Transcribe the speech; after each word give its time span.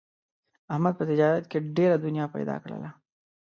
احمد 0.73 0.93
په 0.97 1.03
تجارت 1.09 1.45
کې 1.51 1.59
ډېره 1.77 1.95
دنیا 2.05 2.25
پیدا 2.35 2.55
کړله. 2.63 2.89